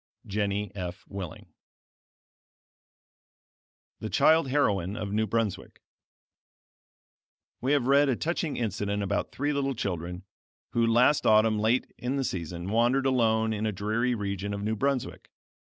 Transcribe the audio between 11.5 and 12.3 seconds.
late in the